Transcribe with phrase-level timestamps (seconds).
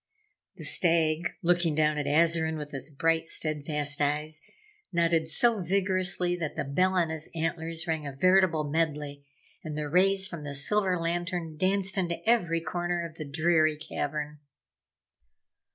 [0.55, 4.41] The Stag, looking down at Azarine with his bright, steadfast eyes,
[4.91, 9.23] nodded so vigorously that the bell on his antlers rang a veritable medley,
[9.63, 14.39] and the rays from the silver lantern danced into every corner of the dreary cavern.